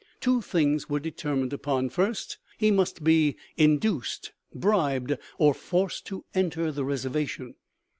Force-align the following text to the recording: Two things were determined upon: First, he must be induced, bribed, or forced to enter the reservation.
Two 0.19 0.41
things 0.41 0.89
were 0.89 0.99
determined 0.99 1.53
upon: 1.53 1.89
First, 1.91 2.39
he 2.57 2.71
must 2.71 3.03
be 3.03 3.35
induced, 3.55 4.31
bribed, 4.51 5.15
or 5.37 5.53
forced 5.53 6.07
to 6.07 6.25
enter 6.33 6.71
the 6.71 6.83
reservation. 6.83 7.53